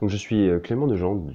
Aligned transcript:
Donc, 0.00 0.10
je 0.10 0.16
suis 0.16 0.48
euh, 0.48 0.58
Clément 0.58 0.86
Dejean 0.86 1.16
du 1.16 1.34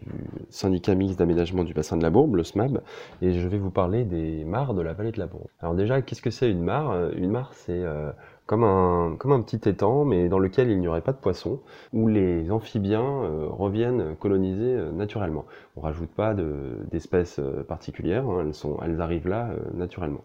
syndicat 0.49 0.95
mixte 0.95 1.19
d'aménagement 1.19 1.63
du 1.63 1.73
bassin 1.73 1.97
de 1.97 2.03
la 2.03 2.09
Bourbe, 2.09 2.35
le 2.35 2.43
SMAB, 2.43 2.81
et 3.21 3.33
je 3.33 3.47
vais 3.47 3.57
vous 3.57 3.71
parler 3.71 4.03
des 4.03 4.43
mares 4.45 4.73
de 4.73 4.81
la 4.81 4.93
vallée 4.93 5.11
de 5.11 5.19
la 5.19 5.27
Bourbe. 5.27 5.47
Alors 5.59 5.75
déjà, 5.75 6.01
qu'est-ce 6.01 6.21
que 6.21 6.31
c'est 6.31 6.49
une 6.49 6.63
mare? 6.63 7.11
Une 7.15 7.31
mare, 7.31 7.53
c'est 7.53 7.83
euh, 7.83 8.11
comme 8.45 8.63
un, 8.63 9.15
comme 9.17 9.31
un 9.31 9.41
petit 9.41 9.67
étang, 9.69 10.05
mais 10.05 10.29
dans 10.29 10.39
lequel 10.39 10.69
il 10.69 10.79
n'y 10.79 10.87
aurait 10.87 11.01
pas 11.01 11.11
de 11.13 11.17
poissons, 11.17 11.59
où 11.93 12.07
les 12.07 12.51
amphibiens 12.51 13.03
euh, 13.23 13.47
reviennent 13.49 14.15
coloniser 14.19 14.77
naturellement. 14.93 15.45
On 15.75 15.81
rajoute 15.81 16.09
pas 16.09 16.33
de- 16.33 16.77
d'espèces 16.91 17.39
particulières, 17.67 18.25
hein, 18.29 18.43
elles, 18.45 18.53
sont, 18.53 18.77
elles 18.83 19.01
arrivent 19.01 19.27
là 19.27 19.49
naturellement. 19.73 20.23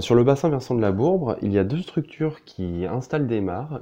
Sur 0.00 0.14
le 0.14 0.24
bassin 0.24 0.50
versant 0.50 0.74
de 0.74 0.80
la 0.80 0.92
Bourbe, 0.92 1.36
il 1.40 1.52
y 1.52 1.58
a 1.58 1.64
deux 1.64 1.78
structures 1.78 2.44
qui 2.44 2.84
installent 2.86 3.26
des 3.26 3.40
mares, 3.40 3.80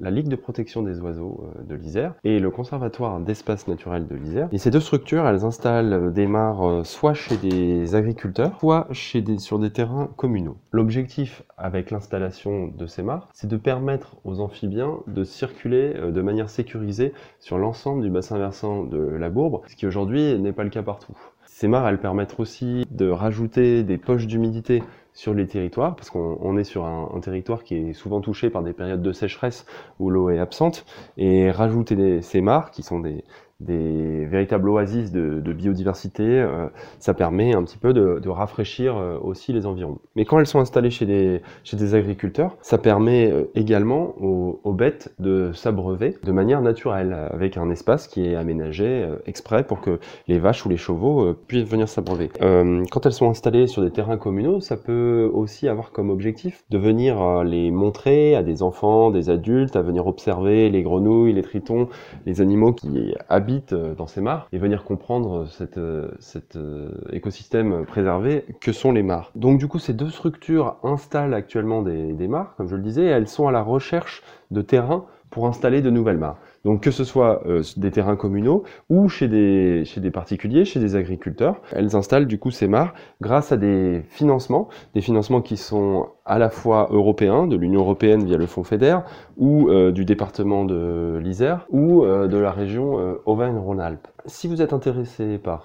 la 0.00 0.10
Ligue 0.10 0.28
de 0.28 0.36
protection 0.36 0.82
des 0.82 1.00
oiseaux 1.00 1.44
euh, 1.44 1.62
de 1.64 1.74
l'Isère 1.74 2.14
et 2.24 2.38
le 2.38 2.50
Conservatoire 2.50 3.20
d'espaces 3.20 3.68
naturels 3.68 4.06
de 4.06 4.14
l'Isère. 4.14 4.48
Et 4.52 4.58
ces 4.58 4.70
deux 4.70 4.80
structures, 4.80 5.26
elles 5.26 5.44
installent 5.44 5.92
euh, 5.92 6.10
des 6.10 6.26
mares 6.26 6.68
euh, 6.68 6.84
soit 6.84 7.14
chez 7.14 7.36
des 7.36 7.94
agriculteurs, 7.94 8.58
soit 8.58 8.88
sur 8.92 9.58
des 9.58 9.70
terrains 9.70 10.08
communaux. 10.16 10.56
L'objectif 10.72 11.42
avec 11.58 11.90
l'installation 11.90 12.68
de 12.68 12.86
ces 12.86 13.02
mares, 13.02 13.28
c'est 13.32 13.48
de 13.48 13.56
permettre 13.56 14.16
aux 14.24 14.40
amphibiens 14.40 14.98
de 15.06 15.24
circuler 15.24 15.94
de 15.94 16.22
manière 16.22 16.48
sécurisée 16.48 17.12
sur 17.38 17.58
l'ensemble 17.58 18.02
du 18.02 18.10
bassin 18.10 18.38
versant 18.38 18.84
de 18.84 18.98
la 18.98 19.28
Bourbe, 19.28 19.60
ce 19.68 19.76
qui 19.76 19.86
aujourd'hui 19.86 20.38
n'est 20.38 20.52
pas 20.52 20.64
le 20.64 20.70
cas 20.70 20.82
partout. 20.82 21.16
Ces 21.60 21.68
mares, 21.68 21.98
permettent 21.98 22.40
aussi 22.40 22.86
de 22.90 23.10
rajouter 23.10 23.82
des 23.82 23.98
poches 23.98 24.26
d'humidité 24.26 24.82
sur 25.12 25.34
les 25.34 25.46
territoires, 25.46 25.94
parce 25.94 26.08
qu'on 26.08 26.38
on 26.40 26.56
est 26.56 26.64
sur 26.64 26.86
un, 26.86 27.10
un 27.14 27.20
territoire 27.20 27.64
qui 27.64 27.74
est 27.76 27.92
souvent 27.92 28.22
touché 28.22 28.48
par 28.48 28.62
des 28.62 28.72
périodes 28.72 29.02
de 29.02 29.12
sécheresse 29.12 29.66
où 29.98 30.08
l'eau 30.08 30.30
est 30.30 30.38
absente, 30.38 30.86
et 31.18 31.50
rajouter 31.50 31.96
des- 31.96 32.22
ces 32.22 32.40
mares, 32.40 32.70
qui 32.70 32.82
sont 32.82 32.98
des, 33.00 33.24
des 33.60 34.24
véritables 34.26 34.68
oasis 34.68 35.12
de, 35.12 35.52
biodiversité, 35.52 36.22
euh, 36.24 36.68
ça 36.98 37.12
permet 37.14 37.54
un 37.54 37.62
petit 37.62 37.78
peu 37.78 37.92
de, 37.92 38.28
rafraîchir 38.28 38.96
euh, 38.96 39.18
aussi 39.20 39.52
les 39.52 39.66
environs. 39.66 39.98
Mais 40.14 40.24
quand 40.24 40.38
elles 40.38 40.46
sont 40.46 40.60
installées 40.60 40.90
chez 40.90 41.06
des, 41.06 41.94
agriculteurs, 41.94 42.56
ça 42.62 42.78
permet 42.78 43.30
euh, 43.30 43.50
également 43.54 44.14
aux, 44.20 44.72
bêtes 44.72 45.12
de 45.18 45.50
s'abreuver 45.52 46.16
de 46.22 46.32
manière 46.32 46.62
naturelle, 46.62 47.12
avec 47.30 47.56
un 47.56 47.70
espace 47.70 48.06
qui 48.06 48.24
est 48.24 48.36
aménagé 48.36 49.06
exprès 49.26 49.64
pour 49.64 49.80
que 49.80 49.98
les 50.28 50.38
vaches 50.38 50.64
ou 50.64 50.68
les 50.68 50.76
chevaux 50.76 51.34
puissent 51.48 51.68
venir 51.68 51.88
s'abreuver. 51.88 52.30
Quand 52.38 53.04
elles 53.04 53.12
sont 53.12 53.28
installées 53.28 53.66
sur 53.66 53.82
des 53.82 53.90
terrains 53.90 54.16
communaux, 54.16 54.60
ça 54.60 54.76
peut 54.76 55.28
aussi 55.34 55.68
avoir 55.68 55.90
comme 55.90 56.08
objectif 56.08 56.64
de 56.70 56.78
venir 56.78 57.42
les 57.42 57.70
montrer 57.72 58.36
à 58.36 58.42
des 58.42 58.62
enfants, 58.62 59.10
des 59.10 59.28
adultes, 59.28 59.74
à 59.74 59.82
venir 59.82 60.06
observer 60.06 60.70
les 60.70 60.82
grenouilles, 60.82 61.32
les 61.32 61.42
tritons, 61.42 61.88
les 62.26 62.40
animaux 62.40 62.72
qui 62.72 63.12
habitent 63.28 63.49
euh, 63.72 63.94
dans 63.94 64.06
ces 64.06 64.20
mares 64.20 64.48
et 64.52 64.58
venir 64.58 64.84
comprendre 64.84 65.46
cet 65.46 65.76
euh, 65.78 66.10
cet, 66.20 66.56
euh, 66.56 66.90
écosystème 67.12 67.84
préservé 67.84 68.44
que 68.60 68.72
sont 68.72 68.92
les 68.92 69.02
mares. 69.02 69.32
Donc 69.34 69.58
du 69.58 69.66
coup, 69.66 69.78
ces 69.78 69.92
deux 69.92 70.10
structures 70.10 70.76
installent 70.82 71.34
actuellement 71.34 71.82
des, 71.82 72.12
des 72.12 72.28
mares, 72.28 72.54
comme 72.56 72.68
je 72.68 72.76
le 72.76 72.82
disais, 72.82 73.04
elles 73.04 73.28
sont 73.28 73.48
à 73.48 73.52
la 73.52 73.62
recherche 73.62 74.22
de 74.50 74.62
terrains 74.62 75.04
pour 75.30 75.46
installer 75.46 75.80
de 75.80 75.90
nouvelles 75.90 76.18
mares. 76.18 76.38
Donc 76.64 76.82
que 76.82 76.90
ce 76.90 77.04
soit 77.04 77.42
des 77.76 77.90
terrains 77.90 78.16
communaux 78.16 78.64
ou 78.90 79.08
chez 79.08 79.28
des, 79.28 79.84
chez 79.86 80.00
des 80.00 80.10
particuliers, 80.10 80.64
chez 80.64 80.80
des 80.80 80.96
agriculteurs, 80.96 81.62
elles 81.70 81.94
installent 81.96 82.26
du 82.26 82.38
coup 82.38 82.50
ces 82.50 82.66
mares 82.66 82.92
grâce 83.20 83.52
à 83.52 83.56
des 83.56 84.02
financements, 84.08 84.68
des 84.94 85.00
financements 85.00 85.40
qui 85.40 85.56
sont 85.56 86.08
à 86.30 86.38
la 86.38 86.48
fois 86.48 86.88
européens, 86.92 87.48
de 87.48 87.56
l'Union 87.56 87.80
européenne 87.80 88.24
via 88.24 88.36
le 88.36 88.46
Fonds 88.46 88.62
FEDER, 88.62 88.98
ou 89.36 89.68
euh, 89.68 89.90
du 89.90 90.04
département 90.04 90.64
de 90.64 91.18
l'Isère, 91.20 91.66
ou 91.70 92.04
euh, 92.04 92.28
de 92.28 92.38
la 92.38 92.52
région 92.52 93.00
euh, 93.00 93.14
Auvergne-Rhône-Alpes. 93.26 94.06
Si 94.26 94.46
vous 94.46 94.62
êtes 94.62 94.72
intéressé 94.72 95.38
par, 95.38 95.64